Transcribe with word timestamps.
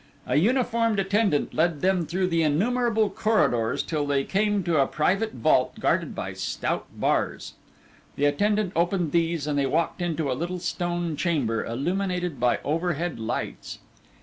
A 0.25 0.35
uniformed 0.37 0.99
attendant 0.99 1.53
led 1.53 1.81
them 1.81 2.07
through 2.07 2.29
innumerable 2.29 3.07
corridors 3.07 3.83
till 3.83 4.07
they 4.07 4.23
came 4.23 4.63
to 4.63 4.81
a 4.81 4.87
private 4.87 5.33
vault 5.33 5.79
guarded 5.79 6.15
by 6.15 6.33
stout 6.33 6.87
bars. 6.99 7.53
The 8.15 8.25
attendant 8.25 8.73
opened 8.75 9.11
these 9.11 9.45
and 9.45 9.59
they 9.59 9.67
walked 9.67 10.01
into 10.01 10.31
a 10.31 10.33
little 10.33 10.57
stone 10.57 11.15
chamber, 11.17 11.63
illuminated 11.63 12.39
by 12.39 12.57
overhead 12.63 13.19
lights. 13.19 13.77